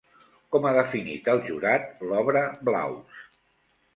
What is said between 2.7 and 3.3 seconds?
Blaus?